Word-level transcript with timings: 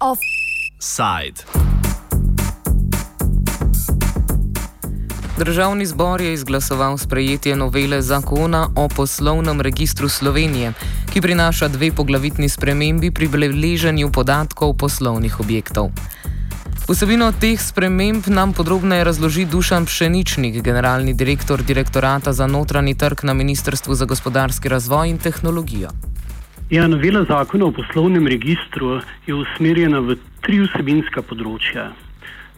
Offside. 0.00 1.40
Državni 5.38 5.86
zbor 5.86 6.20
je 6.20 6.32
izglasoval 6.32 6.98
sprejetje 6.98 7.56
novele 7.56 8.02
zakona 8.02 8.68
o 8.76 8.88
poslovnem 8.88 9.60
registru 9.60 10.08
Slovenije, 10.08 10.72
ki 11.12 11.20
prinaša 11.20 11.68
dve 11.68 11.92
poglavitni 11.92 12.48
spremembi 12.48 13.10
pri 13.10 13.28
beleženju 13.28 14.12
podatkov 14.12 14.76
poslovnih 14.76 15.40
objektov. 15.40 15.90
Vsebino 16.88 17.26
teh 17.36 17.60
sprememb 17.60 18.30
nam 18.32 18.54
podrobneje 18.56 19.04
razloži 19.04 19.42
Dušan 19.44 19.84
Pšeničnik, 19.84 20.54
generalni 20.64 21.12
direktor 21.14 21.60
direktorata 21.62 22.32
za 22.32 22.46
notranji 22.46 22.94
trg 22.94 23.24
na 23.28 23.34
Ministrstvu 23.34 23.94
za 23.94 24.04
gospodarski 24.04 24.68
razvoj 24.68 25.10
in 25.10 25.18
tehnologijo. 25.18 25.90
Ja, 26.70 26.86
novela 26.88 27.26
zakona 27.28 27.66
o 27.66 27.72
poslovnem 27.76 28.26
registru 28.26 29.00
je 29.26 29.34
usmerjena 29.34 30.00
v 30.00 30.16
tri 30.40 30.62
vsebinska 30.64 31.20
področja. 31.28 31.90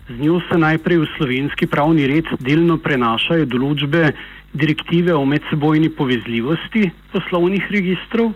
Z 0.06 0.20
njo 0.22 0.38
se 0.46 0.58
najprej 0.62 1.02
v 1.02 1.10
slovenski 1.16 1.66
pravni 1.66 2.06
red 2.06 2.30
delno 2.38 2.78
prenašajo 2.78 3.50
določbe 3.50 4.12
direktive 4.54 5.10
o 5.14 5.24
medsebojni 5.26 5.90
povezljivosti 5.90 6.86
poslovnih 7.10 7.66
registrov, 7.74 8.30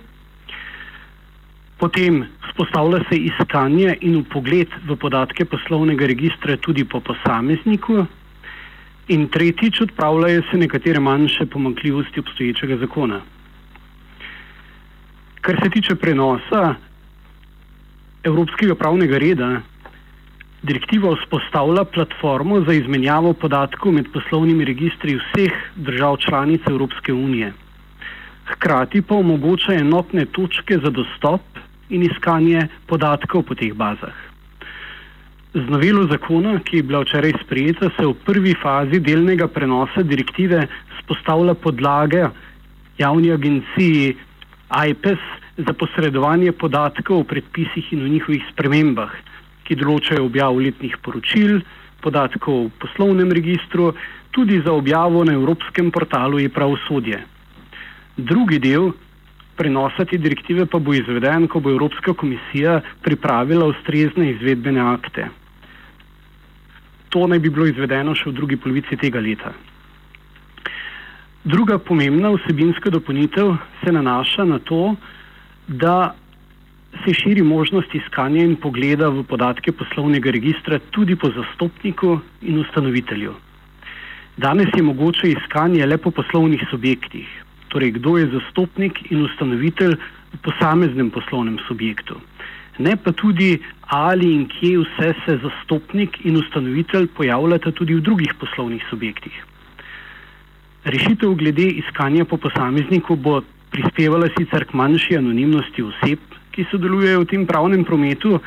potem 1.78 2.26
vzpostavlja 2.48 3.00
se 3.08 3.16
iskanje 3.16 3.96
in 4.00 4.16
upogled 4.16 4.68
v 4.86 4.96
podatke 4.96 5.44
poslovnega 5.44 6.06
registra 6.06 6.56
tudi 6.56 6.84
po 6.84 7.00
posamezniku, 7.00 8.06
in 9.08 9.28
tretjič 9.28 9.80
odpravljajo 9.80 10.42
se 10.50 10.56
nekatere 10.56 11.00
manjše 11.00 11.46
pomankljivosti 11.46 12.20
obstoječega 12.20 12.76
zakona. 12.76 13.20
Kar 15.40 15.56
se 15.62 15.70
tiče 15.70 15.94
prenosa 15.94 16.74
evropskega 18.24 18.74
pravnega 18.74 19.18
reda, 19.18 19.60
direktiva 20.62 21.12
vzpostavlja 21.14 21.84
platformo 21.84 22.60
za 22.60 22.72
izmenjavo 22.72 23.32
podatkov 23.32 23.92
med 23.92 24.08
poslovnimi 24.12 24.64
registri 24.64 25.18
vseh 25.20 25.52
držav 25.76 26.16
članic 26.16 26.62
Evropske 26.70 27.12
unije. 27.12 27.52
Hkrati 28.46 29.02
pa 29.02 29.14
omogoča 29.14 29.74
enotne 29.74 30.24
točke 30.24 30.78
za 30.84 30.90
dostop 30.90 31.40
in 31.94 32.02
iskanje 32.02 32.66
podatkov 32.90 33.46
po 33.46 33.54
teh 33.54 33.72
bazah. 33.72 34.14
Z 35.54 35.70
novelo 35.70 36.02
zakona, 36.10 36.58
ki 36.66 36.82
je 36.82 36.82
bila 36.82 37.04
včeraj 37.04 37.38
sprejeta, 37.46 37.90
se 37.94 38.02
v 38.02 38.14
prvi 38.26 38.56
fazi 38.58 38.98
delnega 38.98 39.46
prenosa 39.46 40.02
direktive 40.02 40.66
spostavlja 40.98 41.54
podlaga 41.54 42.32
javni 42.98 43.30
agenciji 43.30 44.16
IPES 44.66 45.22
za 45.56 45.72
posredovanje 45.78 46.52
podatkov 46.52 47.22
o 47.22 47.28
predpisih 47.30 47.92
in 47.92 48.02
o 48.02 48.10
njihovih 48.10 48.42
spremembah, 48.50 49.14
ki 49.62 49.78
določajo 49.78 50.26
objavo 50.26 50.58
letnih 50.58 50.98
poročil, 50.98 51.60
podatkov 52.02 52.66
v 52.66 52.74
poslovnem 52.82 53.30
registru, 53.30 53.92
tudi 54.34 54.58
za 54.58 54.74
objavo 54.74 55.22
na 55.24 55.38
Evropskem 55.38 55.94
portalu 55.94 56.42
je 56.42 56.50
pravosodje. 56.50 57.22
Drugi 58.18 58.58
del 58.58 58.90
prenosa 59.56 60.04
te 60.04 60.18
direktive 60.18 60.66
pa 60.66 60.78
bo 60.78 60.94
izveden, 60.94 61.48
ko 61.48 61.60
bo 61.60 61.70
Evropska 61.70 62.14
komisija 62.14 62.80
pripravila 63.02 63.66
ustrezne 63.66 64.30
izvedbene 64.30 64.80
akte. 64.80 65.28
To 67.08 67.26
naj 67.26 67.38
bi 67.38 67.50
bilo 67.50 67.66
izvedeno 67.70 68.14
še 68.14 68.30
v 68.30 68.34
drugi 68.34 68.56
polovici 68.56 68.98
tega 68.98 69.22
leta. 69.22 69.52
Druga 71.44 71.78
pomembna 71.78 72.32
vsebinska 72.32 72.90
dopolnitev 72.90 73.52
se 73.82 73.92
nanaša 73.92 74.44
na 74.48 74.58
to, 74.58 74.94
da 75.68 76.14
se 77.04 77.14
širi 77.14 77.42
možnost 77.42 77.94
iskanja 77.94 78.42
in 78.44 78.56
pogleda 78.56 79.08
v 79.08 79.24
podatke 79.28 79.72
poslovnega 79.72 80.30
registra 80.30 80.78
tudi 80.90 81.16
po 81.16 81.30
zastopniku 81.30 82.18
in 82.42 82.58
ustanovitelju. 82.58 83.34
Danes 84.36 84.68
je 84.76 84.82
mogoče 84.82 85.30
iskanje 85.30 85.86
le 85.86 85.98
po 85.98 86.10
poslovnih 86.10 86.62
subjektih, 86.70 87.28
torej 87.74 87.90
kdo 87.98 88.18
je 88.22 88.30
zastopnik 88.30 89.10
in 89.10 89.26
ustanovitelj 89.26 89.98
v 90.30 90.38
posameznem 90.46 91.10
poslovnem 91.10 91.58
subjektu. 91.66 92.14
Ne 92.78 92.94
pa 92.96 93.10
tudi, 93.10 93.58
ali 93.90 94.30
in 94.34 94.46
kje 94.46 94.78
vse 94.82 95.10
se 95.24 95.34
zastopnik 95.42 96.20
in 96.26 96.38
ustanovitelj 96.38 97.10
pojavljata 97.18 97.74
tudi 97.74 97.98
v 97.98 98.02
drugih 98.02 98.34
poslovnih 98.38 98.82
subjektih. 98.90 99.34
Rešitev 100.84 101.34
glede 101.34 101.66
iskanja 101.82 102.24
po 102.24 102.36
posamezniku 102.36 103.16
bo 103.16 103.42
prispevala 103.70 104.30
sicer 104.38 104.66
k 104.70 104.74
manjši 104.78 105.18
anonimnosti 105.18 105.82
oseb, 105.82 106.22
ki 106.54 106.66
sodelujejo 106.70 107.24
v 107.24 107.30
tem 107.30 107.46
pravnem 107.46 107.82
prometu, 107.84 108.38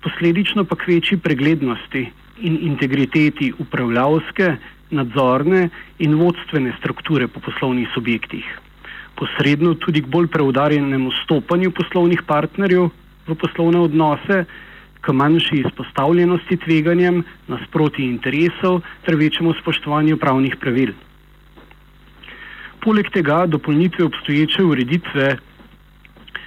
posledično 0.00 0.64
pa 0.64 0.76
k 0.76 0.88
večji 0.88 1.20
preglednosti 1.20 2.06
in 2.40 2.56
integriteti 2.72 3.52
upravljavske, 3.58 4.56
nadzorne 4.90 5.68
in 5.98 6.16
vodstvene 6.16 6.72
strukture 6.78 7.28
po 7.28 7.40
poslovnih 7.40 7.88
subjektih. 7.94 8.44
Posredno 9.20 9.74
tudi 9.76 10.00
k 10.00 10.08
bolj 10.08 10.30
preudarjenemu 10.32 11.12
stopanju 11.22 11.74
poslovnih 11.76 12.22
partnerjev 12.26 12.88
v 13.28 13.36
poslovne 13.36 13.82
odnose, 13.84 14.44
k 15.00 15.12
manjši 15.12 15.60
izpostavljenosti 15.66 16.56
tveganjem, 16.56 17.22
nasproti 17.48 18.04
interesov 18.04 18.80
ter 19.04 19.16
večjemu 19.16 19.52
spoštovanju 19.60 20.16
pravnih 20.16 20.56
pravil. 20.60 20.92
Poleg 22.80 23.10
tega 23.12 23.44
dopolnitve 23.46 24.04
obstoječe 24.04 24.64
ureditve 24.64 25.36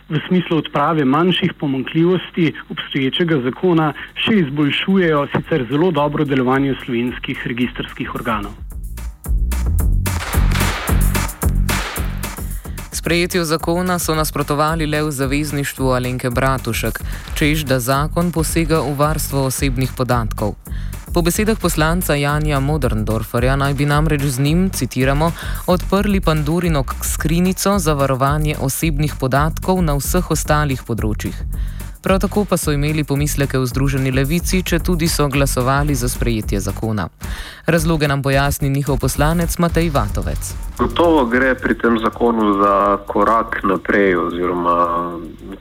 v 0.09 0.19
smislu 0.27 0.57
odprave 0.57 1.05
manjših 1.05 1.53
pomankljivosti 1.59 2.51
obstoječega 2.69 3.39
zakona 3.45 3.93
še 4.25 4.35
izboljšujejo 4.41 5.27
sicer 5.35 5.65
zelo 5.69 5.91
dobro 5.91 6.25
delovanje 6.25 6.75
slovenskih 6.85 7.47
registrskih 7.47 8.15
organov. 8.15 8.62
Sprejetju 13.03 13.43
zakona 13.43 13.99
so 13.99 14.13
nasprotovali 14.15 14.85
le 14.87 15.01
v 15.03 15.11
zavezništvu 15.11 15.89
Alenke 15.91 16.29
Bratušek, 16.29 17.01
čež 17.35 17.65
da 17.67 17.79
zakon 17.79 18.31
posega 18.31 18.79
v 18.79 18.93
varstvo 18.95 19.43
osebnih 19.43 19.91
podatkov. 19.97 20.55
Po 21.13 21.21
besedah 21.21 21.59
poslanca 21.59 22.15
Janja 22.15 22.61
Moderndorferja 22.63 23.57
naj 23.59 23.73
bi 23.73 23.85
namreč 23.85 24.23
z 24.23 24.39
njim, 24.39 24.69
citiramo, 24.69 25.31
odprli 25.67 26.21
Pandorino 26.21 26.85
skrinico 27.03 27.75
za 27.79 27.93
varovanje 27.93 28.55
osebnih 28.59 29.19
podatkov 29.19 29.83
na 29.83 29.99
vseh 29.99 30.31
ostalih 30.31 30.83
področjih. 30.87 31.35
Prav 32.03 32.19
tako 32.19 32.45
pa 32.49 32.57
so 32.57 32.71
imeli 32.71 33.03
pomisleke 33.03 33.57
v 33.57 33.65
Združeni 33.65 34.11
levici, 34.11 34.59
če 34.59 34.81
tudi 34.83 35.07
so 35.07 35.29
glasovali 35.31 35.95
za 35.95 36.09
sprejetje 36.11 36.59
zakona. 36.59 37.07
Razloge 37.65 38.07
nam 38.11 38.21
pojasni 38.21 38.69
njihov 38.69 38.99
poslanec 38.99 39.55
Matej 39.57 39.87
Vatovec. 39.89 40.51
Gotovo 40.77 41.23
gre 41.31 41.55
pri 41.55 41.77
tem 41.79 41.95
zakonu 42.03 42.59
za 42.59 42.97
korak 43.07 43.63
naprej, 43.63 44.17
oziroma 44.19 44.77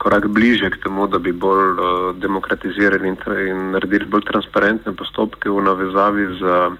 korak 0.03 0.27
bliže 0.27 0.67
k 0.75 0.83
temu, 0.83 1.07
da 1.07 1.19
bi 1.19 1.31
bolj 1.31 1.79
uh, 1.79 2.11
demokratizirali 2.19 3.07
in, 3.07 3.17
in 3.47 3.71
naredili 3.71 4.05
bolj 4.05 4.27
transparentne 4.27 4.91
postopke 4.99 5.47
v 5.47 5.63
navezavi 5.63 6.25
z 6.43 6.43
uh, 6.43 6.75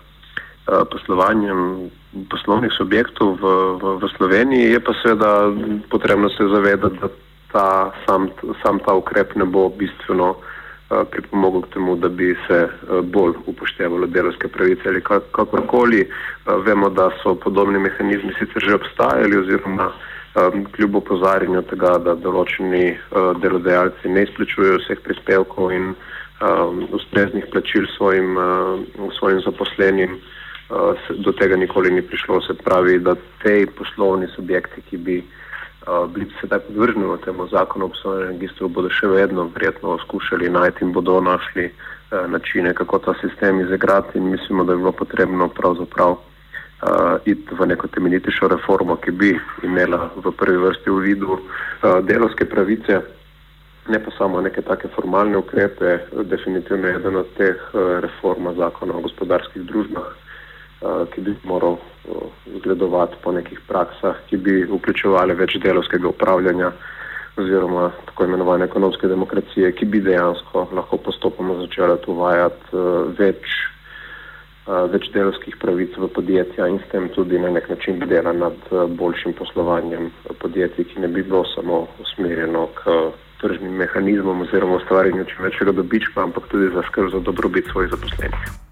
poslovanjem 0.92 1.88
poslovnih 2.28 2.72
subjektov 2.76 3.40
v, 3.40 3.48
v, 3.80 4.00
v 4.04 4.16
Sloveniji. 4.18 4.76
Je 4.76 4.80
pa 4.84 4.92
seveda 5.00 5.56
potrebno 5.88 6.28
se 6.36 6.52
zavedati, 6.52 7.00
da 7.00 7.08
ta, 7.54 7.94
sam, 8.06 8.30
sam 8.64 8.80
ta 8.80 8.94
ukrep 8.98 9.36
ne 9.36 9.46
bo 9.46 9.68
bistveno 9.70 10.30
uh, 10.34 11.04
pripomogel 11.12 11.62
k 11.62 11.74
temu, 11.74 11.96
da 11.96 12.10
bi 12.10 12.34
se 12.48 12.60
uh, 12.66 13.02
bolj 13.16 13.38
upoštevalo 13.46 14.08
delovske 14.08 14.48
pravice 14.48 14.90
ali 14.90 15.02
kakorkoli. 15.32 16.02
Uh, 16.08 16.58
vemo, 16.66 16.90
da 16.90 17.10
so 17.22 17.36
podobni 17.36 17.80
mehanizmi 17.80 18.34
sicer 18.40 18.66
že 18.68 18.80
obstajali 18.80 19.38
oziroma 19.38 19.92
um, 19.92 20.66
kljub 20.76 20.98
opozarjanju 21.04 21.62
tega, 21.70 21.98
da 22.08 22.18
določeni 22.26 22.86
uh, 22.94 23.32
delodajalci 23.44 24.10
ne 24.10 24.26
izplačujejo 24.28 24.82
vseh 24.82 25.06
prispevkov 25.06 25.76
in 25.78 25.94
um, 25.94 26.88
ustreznih 26.98 27.46
plačil 27.54 27.86
svojim, 27.98 28.34
uh, 28.38 29.14
svojim 29.20 29.46
zaposlenim, 29.46 30.18
uh, 30.18 31.14
do 31.22 31.38
tega 31.38 31.62
nikoli 31.62 31.94
ni 31.94 32.02
prišlo. 32.02 32.42
Se 32.50 32.58
pravi, 32.66 32.98
da 33.00 33.16
te 33.46 33.60
poslovni 33.78 34.28
subjekti, 34.36 34.82
ki 34.90 34.98
bi 35.06 35.22
uh, 35.22 35.40
bili 36.14 36.32
sedaj 36.42 36.60
podvrženi 36.60 37.18
temu 37.26 37.48
zakonu 37.48 37.86
o 37.86 37.90
poslovnem 37.90 38.28
registru, 38.28 38.70
bodo 38.70 38.90
še 38.90 39.08
vedno 39.08 39.50
verjetno 39.56 39.98
skušali 40.06 40.50
najti 40.50 40.86
in 40.86 40.94
bodo 40.94 41.20
našli 41.22 41.66
uh, 41.66 42.30
načine, 42.32 42.74
kako 42.74 43.00
ta 43.00 43.14
sistem 43.22 43.60
izigrati 43.62 44.18
in 44.18 44.30
mislimo, 44.32 44.64
da 44.64 44.74
je 44.74 44.78
bilo 44.78 44.92
potrebno 44.92 45.48
pravzaprav 45.48 46.12
uh, 46.12 46.20
iti 47.26 47.56
v 47.60 47.68
neko 47.68 47.88
temeljitejšo 47.88 48.48
reformo, 48.48 48.96
ki 48.96 49.12
bi 49.12 49.40
imela 49.64 50.10
v 50.16 50.32
prvi 50.32 50.58
vrsti 50.58 50.90
v 50.90 51.00
vidu 51.00 51.36
uh, 51.36 52.00
delovske 52.02 52.46
pravice, 52.46 53.02
ne 53.88 54.00
pa 54.00 54.12
samo 54.18 54.42
neke 54.42 54.62
take 54.62 54.88
formalne 54.96 55.38
ukrepe, 55.38 55.98
definitivno 56.24 56.88
je 56.88 56.96
eden 56.96 57.16
od 57.16 57.36
teh 57.38 57.60
uh, 57.74 58.00
reforma 58.00 58.54
zakona 58.54 58.96
o 58.96 59.04
gospodarskih 59.04 59.68
družbah. 59.68 60.23
Ki 61.14 61.22
bi 61.22 61.36
moral 61.44 61.78
zgledovati 62.58 63.16
po 63.24 63.32
nekih 63.32 63.60
praksah, 63.68 64.16
ki 64.30 64.38
bi 64.38 64.64
vključevali 64.68 65.36
več 65.40 65.56
delovskega 65.64 66.08
upravljanja 66.08 66.72
oziroma 67.38 67.92
tako 68.06 68.26
imenovane 68.26 68.66
ekonomske 68.66 69.08
demokracije, 69.08 69.72
ki 69.72 69.86
bi 69.86 70.02
dejansko 70.02 70.68
lahko 70.74 70.98
postopoma 70.98 71.56
začela 71.62 71.98
uvajati 72.08 72.84
več, 73.18 73.56
več 74.94 75.10
delovskih 75.14 75.58
pravic 75.62 75.98
v 75.98 76.10
podjetja 76.14 76.68
in 76.70 76.80
s 76.80 76.90
tem 76.92 77.10
tudi 77.16 77.40
na 77.40 77.50
nek 77.50 77.70
način 77.70 78.00
dela 78.08 78.34
nad 78.34 78.70
boljšim 79.00 79.34
poslovanjem 79.40 80.12
podjetij, 80.40 80.92
ki 80.92 81.06
ne 81.06 81.08
bi 81.08 81.24
bilo 81.24 81.46
samo 81.56 81.88
usmerjeno 82.04 82.68
k 82.78 82.98
tržnim 83.42 83.74
mehanizmom 83.82 84.46
oziroma 84.46 84.78
ustvarjanju 84.80 85.26
čim 85.32 85.48
večjega 85.48 85.72
dobička, 85.72 86.22
ampak 86.24 86.48
tudi 86.52 86.70
za 86.76 86.84
skrb 86.92 87.12
za 87.12 87.20
dobrobit 87.20 87.66
svojih 87.72 87.92
zaposlenih. 87.92 88.63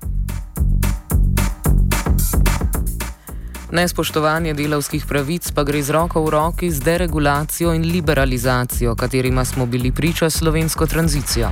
Nespoštovanje 3.72 4.52
delavskih 4.54 5.06
pravic 5.08 5.48
pa 5.56 5.64
gre 5.64 5.80
z 5.80 5.96
roko 5.96 6.20
v 6.28 6.30
roki 6.36 6.68
z 6.68 6.84
deregulacijo 6.84 7.72
in 7.72 7.88
liberalizacijo, 7.88 8.96
katerima 9.00 9.46
smo 9.46 9.66
bili 9.66 9.92
priča 9.96 10.30
slovensko 10.30 10.86
tranzicijo. 10.86 11.48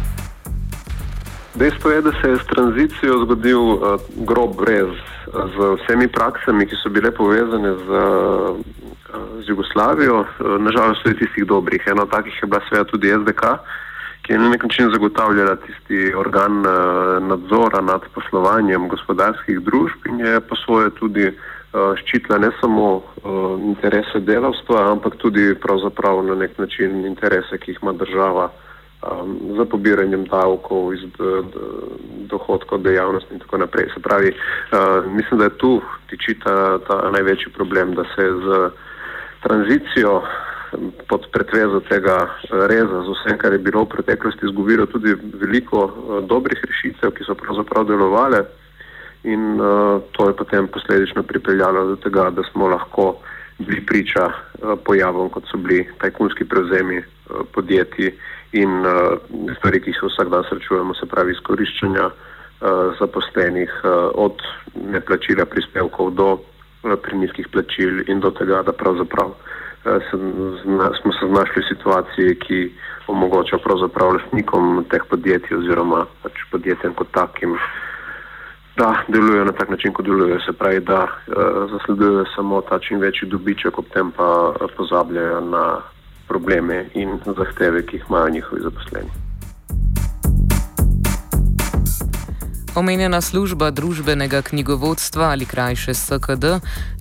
Dejstvo 1.56 1.92
je, 1.92 2.02
da 2.02 2.12
se 2.12 2.30
je 2.30 2.38
s 2.38 2.46
tranzicijo 2.52 3.24
zgodil 3.24 3.62
uh, 3.62 3.80
grob 4.28 4.52
brez 4.60 4.92
z 5.32 5.56
vsemi 5.80 6.08
praksami, 6.08 6.68
ki 6.68 6.76
so 6.84 6.92
bile 6.92 7.12
povezane 7.12 7.72
z, 7.88 7.88
z 9.46 9.50
Jugoslavijo. 9.50 10.20
Uh, 10.20 10.60
nažalost, 10.60 11.04
tudi 11.04 11.24
tistih 11.24 11.46
dobrih. 11.48 11.88
Eno 11.88 12.06
takih 12.06 12.36
je 12.42 12.48
bila 12.48 12.60
sveda 12.68 12.84
tudi 12.84 13.16
SDK, 13.16 13.44
ki 14.28 14.34
je 14.34 14.40
na 14.40 14.50
nek 14.50 14.64
način 14.64 14.92
zagotavljala 14.92 15.56
tisti 15.56 16.12
organ 16.14 16.60
uh, 16.68 16.76
nadzora 17.24 17.80
nad 17.82 18.02
poslovanjem 18.12 18.90
gospodarskih 18.92 19.64
družb 19.64 20.12
in 20.12 20.20
je 20.20 20.42
po 20.42 20.56
svoje 20.56 20.92
tudi 21.00 21.32
Eh, 21.32 21.59
ščitila 21.72 22.40
ne 22.42 22.50
samo 22.58 22.88
uh, 22.98 23.04
interese 23.62 24.20
delavstva, 24.26 24.88
ampak 24.92 25.20
tudi 25.22 25.54
pravzaprav 25.62 26.24
na 26.26 26.36
nek 26.36 26.58
način 26.58 27.06
interese, 27.06 27.58
ki 27.58 27.72
jih 27.72 27.80
ima 27.84 27.94
država 27.94 28.50
um, 28.50 29.38
za 29.58 29.66
pobiranjem 29.70 30.26
davkov 30.26 30.94
iz 30.94 31.06
dohodkov 32.30 32.82
dejavnosti 32.82 33.34
in 33.34 33.40
tako 33.40 33.62
naprej. 33.62 33.92
Se 33.94 34.02
pravi, 34.02 34.34
uh, 34.34 35.06
mislim, 35.14 35.40
da 35.40 35.50
je 35.50 35.58
tu 35.58 35.82
tiči 36.10 36.40
ta, 36.44 36.80
ta 36.88 37.02
največji 37.14 37.54
problem, 37.54 37.94
da 37.94 38.04
se 38.16 38.26
z 38.46 38.70
tranzicijo 39.46 40.24
pod 41.08 41.30
pretvezo 41.34 41.80
tega 41.90 42.30
reza 42.70 43.02
z 43.06 43.14
vsem, 43.14 43.38
kar 43.38 43.54
je 43.54 43.62
bilo 43.62 43.86
v 43.86 43.90
preteklosti 43.90 44.46
izgubilo, 44.46 44.86
tudi 44.86 45.16
veliko 45.42 45.90
dobrih 46.30 46.62
rešitev, 46.66 47.14
ki 47.14 47.26
so 47.26 47.34
pravzaprav 47.38 47.86
delovale 47.90 48.44
in 49.24 49.60
uh, 49.60 50.02
to 50.12 50.28
je 50.30 50.36
potem 50.36 50.68
posledično 50.68 51.24
pripeljalo 51.24 51.86
do 51.86 51.96
tega, 51.96 52.30
da 52.30 52.44
smo 52.52 52.68
lahko 52.68 53.16
bili 53.60 53.86
priča 53.86 54.26
uh, 54.26 54.80
pojavom, 54.86 55.30
kot 55.30 55.44
so 55.52 55.58
bili 55.58 55.88
tajkunski 56.02 56.46
prevzemi 56.46 56.98
uh, 56.98 57.42
podjetij 57.54 58.14
in 58.52 58.86
uh, 58.86 59.20
stvari, 59.58 59.82
ki 59.82 59.92
jih 59.92 60.04
vsak 60.04 60.30
dan 60.30 60.44
srečujemo, 60.50 60.94
se 60.94 61.06
pravi 61.06 61.36
izkoriščanja 61.36 62.06
uh, 62.06 62.14
zaposlenih 63.00 63.72
uh, 63.84 63.92
od 64.14 64.42
neplačila 64.76 65.46
prispevkov 65.46 66.14
do 66.16 66.30
uh, 66.34 66.96
prenizkih 67.04 67.48
plačil 67.52 68.04
in 68.08 68.20
do 68.20 68.32
tega, 68.32 68.64
da 68.64 68.72
pravzaprav 68.72 69.36
uh, 69.36 69.60
se, 69.84 70.18
zna, 70.64 70.92
smo 71.02 71.14
se 71.14 71.28
znašli 71.28 71.62
v 71.62 71.70
situaciji, 71.76 72.40
ki 72.46 72.72
omogoča 73.08 73.58
pravzaprav 73.58 74.14
lastnikom 74.14 74.86
teh 74.90 75.04
podjetij 75.10 75.58
oziroma 75.58 76.06
pač 76.24 76.42
podjetjem 76.52 76.94
kot 76.94 77.12
takim, 77.12 77.58
da 78.80 79.04
delujejo 79.08 79.46
na 79.46 79.52
tak 79.52 79.70
način, 79.70 79.94
kot 79.94 80.06
delujejo. 80.06 80.40
Se 80.40 80.54
pravi, 80.60 80.80
da 80.80 81.00
uh, 81.04 81.72
zasledujejo 81.72 82.26
samo 82.36 82.62
ta 82.62 82.80
čim 82.80 83.00
večji 83.00 83.30
dobiček, 83.30 83.80
ob 83.80 83.86
tem 83.94 84.12
pa 84.12 84.54
pozabljajo 84.78 85.42
na 85.42 85.66
probleme 86.28 86.86
in 86.94 87.18
zahteve, 87.26 87.86
ki 87.86 87.98
jih 87.98 88.06
imajo 88.10 88.30
njihovi 88.30 88.62
zaposleni. 88.62 89.29
Omenjena 92.76 93.22
služba 93.22 93.72
družbenega 93.72 94.42
knjigovodstva 94.42 95.30
ali 95.30 95.46
krajše 95.46 95.94
SKD 95.94 96.46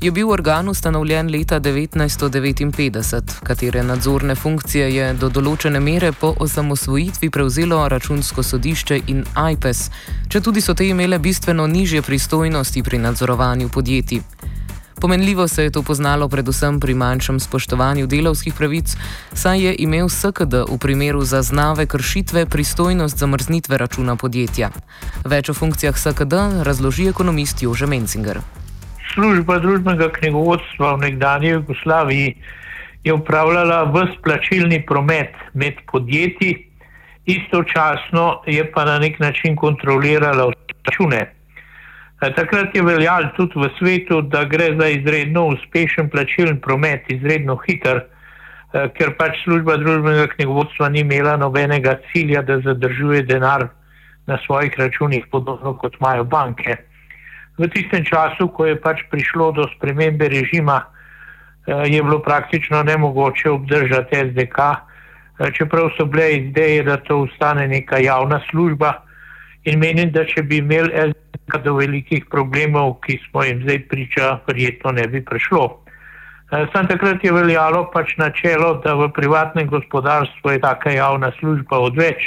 je 0.01 0.11
bil 0.11 0.31
organ 0.31 0.69
ustanovljen 0.69 1.31
leta 1.31 1.61
1959, 1.61 3.21
katere 3.43 3.83
nadzorne 3.83 4.35
funkcije 4.35 4.95
je 4.95 5.13
do 5.15 5.29
določene 5.29 5.81
mere 5.81 6.13
po 6.13 6.35
osamosvojitvi 6.41 7.31
prevzelo 7.31 7.89
računsko 7.89 8.43
sodišče 8.43 9.01
in 9.07 9.25
IPES, 9.53 9.91
če 10.29 10.41
tudi 10.41 10.61
so 10.61 10.75
te 10.75 10.89
imele 10.89 11.19
bistveno 11.19 11.67
nižje 11.67 12.03
pristojnosti 12.03 12.83
pri 12.83 12.99
nadzorovanju 12.99 13.69
podjetij. 13.69 14.38
Pomenljivo 15.01 15.49
se 15.49 15.63
je 15.63 15.71
to 15.71 15.83
poznalo 15.83 16.29
predvsem 16.29 16.81
pri 16.81 16.95
manjšem 16.95 17.41
spoštovanju 17.41 18.07
delavskih 18.07 18.55
pravic, 18.55 18.97
saj 19.33 19.61
je 19.61 19.75
imel 19.79 20.09
SKD 20.09 20.67
v 20.67 20.79
primeru 20.79 21.23
zaznave 21.23 21.87
kršitve 21.87 22.47
pristojnost 22.47 23.19
zamrznitve 23.19 23.79
računa 23.79 24.17
podjetja. 24.17 24.71
Več 25.25 25.49
o 25.49 25.55
funkcijah 25.55 25.95
SKD 25.95 26.65
razloži 26.67 27.07
ekonomist 27.09 27.63
Jože 27.63 27.87
Mencinger. 27.87 28.43
Služba 29.15 29.59
družbenega 29.63 30.11
knjigovodstva 30.19 30.95
v 30.95 31.01
nekdanji 31.07 31.49
Jugoslaviji 31.49 32.35
je 33.05 33.15
upravljala 33.15 33.85
vse 33.95 34.19
plačilni 34.25 34.83
promet 34.87 35.35
med 35.55 35.79
podjetji, 35.93 36.67
istočasno 37.25 38.43
je 38.47 38.67
pa 38.73 38.85
na 38.85 38.99
nek 38.99 39.21
način 39.21 39.57
kontrolirala 39.57 40.51
račune. 40.85 41.38
Takrat 42.19 42.75
je 42.75 42.83
veljalo 42.83 43.31
tudi 43.37 43.61
v 43.63 43.69
svetu, 43.79 44.23
da 44.23 44.43
gre 44.45 44.73
za 44.81 44.89
izredno 44.91 45.45
uspešen 45.55 46.09
plačilen 46.11 46.59
promet, 46.61 47.05
izredno 47.15 47.55
hiter, 47.63 48.01
eh, 48.03 48.89
ker 48.95 49.15
pač 49.19 49.39
služba 49.45 49.77
družbenega 49.79 50.27
knjigovodstva 50.35 50.89
ni 50.89 51.01
imela 51.07 51.37
nobenega 51.37 51.95
cilja, 52.11 52.43
da 52.43 52.59
zadržuje 52.61 53.23
denar 53.23 53.69
na 54.27 54.39
svojih 54.47 54.75
računih, 54.79 55.27
podobno 55.31 55.77
kot 55.79 55.95
imajo 56.01 56.25
banke. 56.25 56.77
V 57.59 57.69
tistem 57.71 58.05
času, 58.05 58.49
ko 58.49 58.67
je 58.67 58.81
pač 58.81 59.03
prišlo 59.11 59.53
do 59.53 59.69
spremembe 59.77 60.29
režima, 60.29 60.83
eh, 61.67 61.87
je 61.87 62.03
bilo 62.03 62.19
praktično 62.19 62.83
nemogoče 62.83 63.51
obdržati 63.51 64.17
SDK, 64.17 64.59
eh, 65.39 65.51
čeprav 65.55 65.95
so 65.97 66.05
bile 66.05 66.33
ideje, 66.33 66.83
da 66.83 66.97
to 66.97 67.19
ustane 67.31 67.69
neka 67.69 67.99
javna 67.99 68.43
služba 68.51 69.07
in 69.65 69.79
menim, 69.79 70.11
da 70.11 70.25
če 70.25 70.43
bi 70.43 70.57
imeli 70.59 70.91
SDK, 70.91 71.28
do 71.57 71.79
velikih 71.81 72.29
problemov, 72.29 73.01
ki 73.01 73.17
smo 73.25 73.45
jim 73.45 73.63
zdaj 73.65 73.79
priča, 73.89 74.39
verjetno 74.47 74.93
ne 74.93 75.07
bi 75.09 75.25
prišlo. 75.25 75.81
Eh, 76.53 76.67
sam 76.73 76.89
takrat 76.89 77.25
je 77.25 77.33
veljalo 77.33 77.91
pač 77.93 78.17
načelo, 78.17 78.75
da 78.85 78.95
v 78.95 79.09
privatnem 79.13 79.69
gospodarstvu 79.69 80.51
je 80.51 80.61
taka 80.61 80.91
javna 80.91 81.33
služba 81.41 81.79
odveč. 81.79 82.21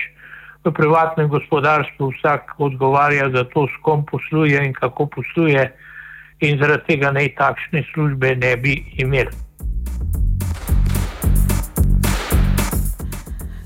V 0.65 0.73
privatnem 0.73 1.27
gospodarstvu 1.29 2.11
vsak 2.17 2.53
odgovarja 2.57 3.29
za 3.29 3.43
to, 3.53 3.67
s 3.67 3.77
kom 3.81 4.05
posluje 4.05 4.65
in 4.65 4.73
kako 4.73 5.05
posluje, 5.05 5.71
in 6.41 6.57
zaradi 6.57 6.85
tega 6.87 7.11
naj 7.11 7.33
takšne 7.37 7.85
službe 7.93 8.35
ne 8.35 8.57
bi 8.57 8.77
imeli. 8.97 9.50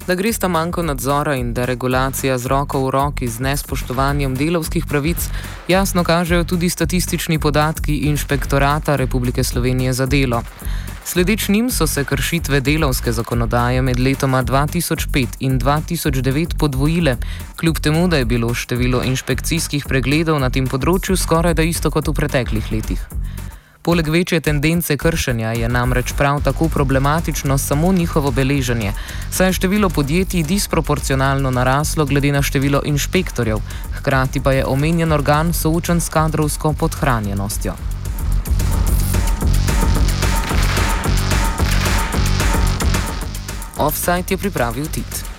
Da 0.08 0.14
gre 0.16 0.34
sta 0.34 0.48
manjko 0.48 0.84
nadzora 0.86 1.34
in 1.36 1.54
deregulacija 1.54 2.38
z 2.38 2.46
roko 2.46 2.84
v 2.84 2.90
roki 2.94 3.28
z 3.28 3.42
nespoštovanjem 3.42 4.36
delovskih 4.38 4.86
pravic, 4.86 5.30
jasno 5.68 6.04
kažejo 6.04 6.44
tudi 6.44 6.70
statistični 6.70 7.40
podatki 7.40 7.96
Inšpektorata 7.98 8.96
Republike 8.96 9.44
Slovenije 9.44 9.94
za 9.94 10.06
delo. 10.06 10.44
Sledeč 11.06 11.50
njim 11.50 11.72
so 11.72 11.88
se 11.88 12.04
kršitve 12.04 12.62
delovske 12.62 13.12
zakonodaje 13.12 13.82
med 13.82 14.00
letoma 14.00 14.44
2005 14.44 15.28
in 15.40 15.60
2009 15.60 16.58
podvojile, 16.58 17.18
kljub 17.56 17.80
temu, 17.80 18.08
da 18.08 18.18
je 18.18 18.26
bilo 18.26 18.54
število 18.54 19.04
inšpekcijskih 19.04 19.86
pregledov 19.90 20.40
na 20.40 20.50
tem 20.50 20.68
področju 20.68 21.18
skoraj 21.18 21.54
da 21.54 21.64
isto 21.64 21.92
kot 21.92 22.08
v 22.08 22.14
preteklih 22.14 22.72
letih. 22.72 23.25
Poleg 23.86 24.08
večje 24.08 24.40
tendence 24.42 24.98
kršenja 24.98 25.52
je 25.54 25.68
namreč 25.70 26.14
prav 26.18 26.42
tako 26.44 26.70
problematično 26.70 27.58
samo 27.58 27.92
njihovo 27.94 28.32
beleženje, 28.32 28.94
saj 29.32 29.48
je 29.48 29.54
število 29.54 29.90
podjetij 29.90 30.44
disproporcionalno 30.44 31.52
naraslo 31.52 32.06
glede 32.06 32.32
na 32.32 32.42
število 32.42 32.82
inšpektorjev, 32.86 33.58
hkrati 33.94 34.42
pa 34.42 34.52
je 34.52 34.66
omenjen 34.66 35.12
organ 35.12 35.54
soočen 35.54 36.02
s 36.02 36.10
kadrovsko 36.10 36.74
podhranjenostjo. 36.74 37.74
Offside 43.78 44.26
je 44.30 44.38
pripravil 44.38 44.86
Tit. 44.86 45.35